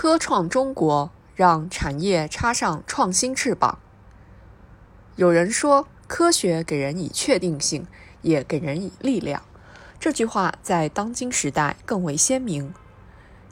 [0.00, 3.80] 科创中国让产业插上创新翅膀。
[5.16, 7.84] 有人说，科学给人以确定性，
[8.22, 9.42] 也给人以力量。
[9.98, 12.72] 这句话在当今时代更为鲜明。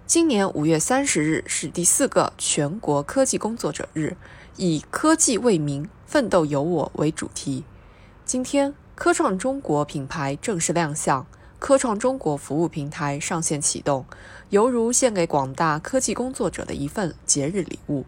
[0.06, 4.16] 今年五月三十日是第四个全国科技工作者日，
[4.56, 7.64] 以“科技为民，奋斗有我”为主题。
[8.24, 11.26] 今天，科创中国品牌正式亮相，
[11.58, 14.04] 科创中国服务平台上线启动，
[14.50, 18.04] 犹如献给广大科技工作者的一份节日礼物。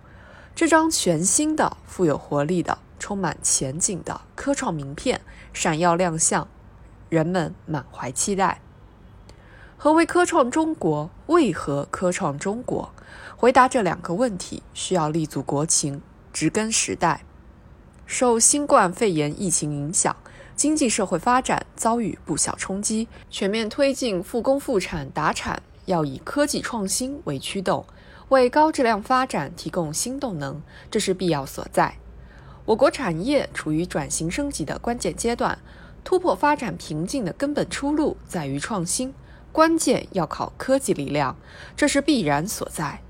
[0.55, 5.21] 这张全新的、富有活力的、充满前景的科创名片
[5.53, 6.47] 闪耀亮相，
[7.09, 8.61] 人们满怀期待。
[9.77, 11.09] 何为科创中国？
[11.29, 12.93] 为何科创中国？
[13.37, 17.25] 回答这两个问题，需要立足国情，植根时代。
[18.05, 20.17] 受新冠肺炎疫情影响，
[20.59, 27.87] 经济社会发展遭遇不小冲击，全面推进复工复产达产，要以科技创新为驱动，
[28.31, 31.95] 为高质量发展提供新动能，这是必要所在。
[32.65, 35.57] 我国产业处于转型升级的关键阶段，
[36.03, 39.15] 突破发展瓶颈的根本出路在于创新。
[39.53, 41.37] 关键要靠科技力量，
[41.77, 43.01] 这是必然所在。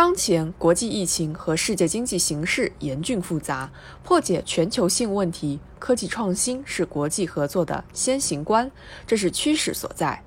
[0.00, 3.70] 当前国际疫情和世界经济形势严峻复杂，
[4.02, 8.72] 破解全球性问题，科技创新是国际合作的先行官，
[9.06, 10.22] 这是趋势所在。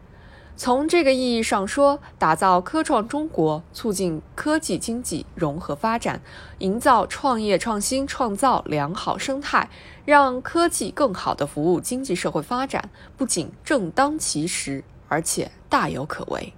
[0.55, 6.21] 从这个意义上说，打造科创中国，促进科技经济融合发展，
[6.59, 9.67] 营造创业创新创造良好生态，
[10.05, 14.83] 让科技更好地服务经济社会发展，不仅正当其时。
[15.07, 16.53] 而且大有可为。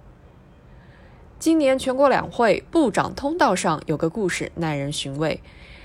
[1.38, 5.40] 今年全国两会部长通道上有个故事耐人寻味。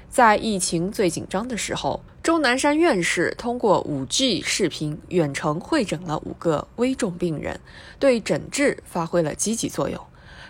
[0.10, 7.60] 在疫情最紧张的时候，钟南山院士通过 5G 视频远程会诊了五个危重病人，
[8.00, 10.02] 对诊治发挥了积极作用。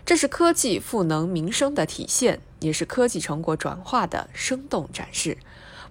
[0.06, 5.38] 这是科技赋能民生的体现，也是科技成果转化的生动展示。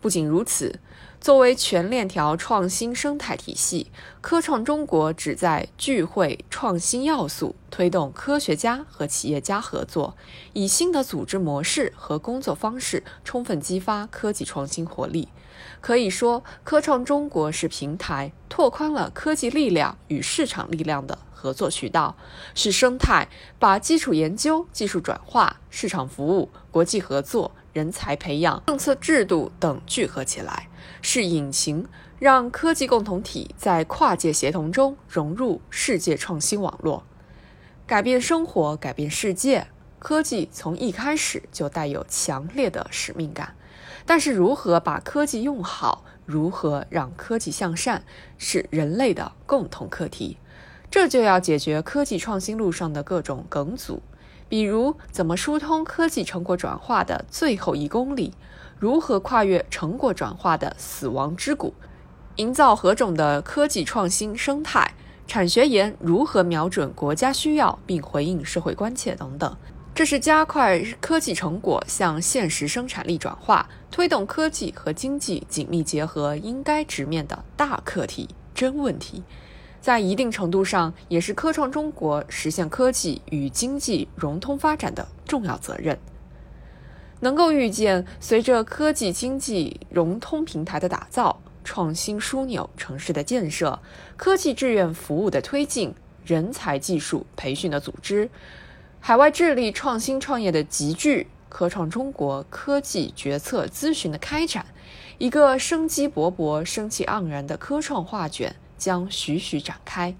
[0.00, 0.80] 不仅如此。
[1.20, 10.16] 作为全链条创新生态体系，科创中国旨在聚会创新要素，推动科学家和企业家合作，
[10.54, 15.28] 以新的组织模式和工作方式，充分激发科技创新活力。
[15.82, 22.16] 可以说，科创中国是平台，拓宽了科技力量与市场力量的合作渠道；
[22.54, 23.28] 是生态，
[23.58, 27.52] 把基础研究、技术转化、市场服务、国际合作。
[27.72, 30.68] 人才培养、政策制度等聚合起来，
[31.02, 31.86] 是引擎，
[32.18, 37.04] 让科技共同体在跨界协同中融入世界创新网络，
[37.86, 39.68] 改变生活、改变世界。
[39.98, 43.54] 科技从一开始就带有强烈的使命感，
[44.06, 48.02] 但是如何把科技用好，如何让科技向善，
[48.38, 50.38] 是人类的共同课题。
[50.90, 54.02] 这就要解决科技创新路上的各种梗阻。
[54.50, 58.34] 比如，怎么疏通科技成果转化的最后一公里？
[58.80, 61.72] 如何跨越成果转化的死亡之谷？
[62.34, 64.92] 营造何种的科技创新生态？
[65.28, 69.56] 产学研如何瞄准国家需要并回应社会关切等等？
[69.94, 79.22] 这是加快科技成果向现实生产力转化、推动科技和经济紧密结合应该直面的大课题、真问题。
[79.80, 85.98] 在一定程度上，也是科创中国实现科技与经济融通发展的重要责任。
[87.20, 93.78] 能够预见，随着科技经济融通平台的打造、创新枢纽城市的建设、
[94.16, 98.30] 科技志愿服务的推进、人才技术培训的组织、
[99.00, 104.64] 海外智力创新创业的集聚、科创中国科技决策咨询的开展，
[105.18, 108.54] 一个生机勃勃、生气盎然的科创画卷。
[108.80, 110.16] 将徐徐展开。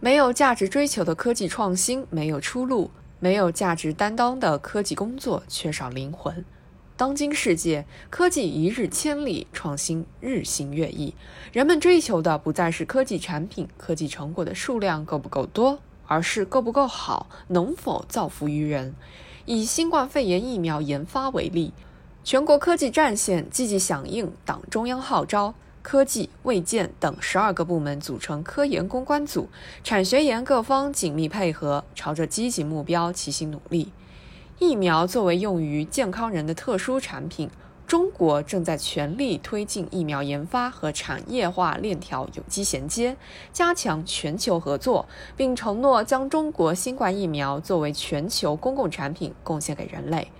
[0.00, 6.44] 没有价值追求的科技创新没有出路，没有价值担当的科技工作缺少灵魂。
[6.96, 11.14] 当今世界，科技一日千里，创新日新月异。
[11.52, 18.94] 人们追求的不再是科技产品、科技成果的数量够不够多，而是够不够好，能否造福于人。
[19.44, 21.74] 以新冠肺炎疫苗研发为例，
[22.24, 25.54] 全国科技战线积极响应党中央号召。
[25.86, 29.48] 科技、卫健等十二个部门组成科研攻关组，
[29.84, 33.92] 产学研各方紧密配合，朝着积极目标齐心努力。
[34.58, 37.48] 疫苗作为用于健康人的特殊产品，
[37.86, 43.16] 中国正在全力推进疫苗研发和产业化链条有机衔接，
[43.52, 45.06] 加强全球合作，
[45.36, 50.32] 并承诺将中国新冠疫苗作为全球公共产品贡献给人类。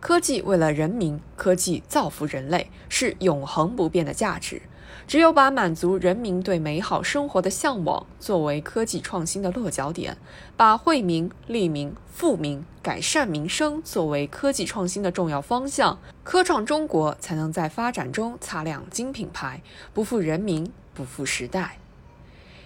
[0.00, 4.62] 科技为了人民，科技造福人类，是永恒不变的价值。
[5.06, 10.16] 只有把满足人民对美好生活的向往作为科技创新的落脚点，
[10.56, 19.62] 把惠民、利民、富民、改善民生作为科技创新的重要方向，科创中国才能在发展中擦亮金品牌，
[19.94, 21.78] 不负人民，不负时代。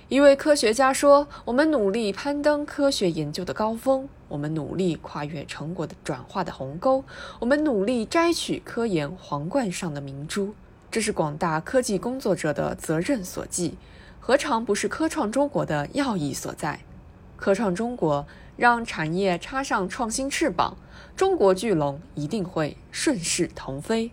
[0.08, 7.02] 一位科学家说：“我们努力攀登科学研究的高峰，我们努力跨越成果的转化的鸿沟，
[7.38, 10.54] 我们努力摘取科研皇冠上的明珠。
[10.92, 13.78] 这是广大科技工作者的责任所系，
[14.20, 16.80] 何尝不是科创中国的要义所在？
[17.34, 18.26] 科创中国
[18.58, 20.76] 让产业插上创新翅膀，
[21.16, 24.12] 中国巨龙一定会顺势腾飞。”